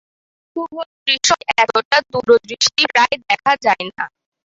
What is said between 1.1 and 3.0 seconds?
সময় এতটা দূরদৃষ্টি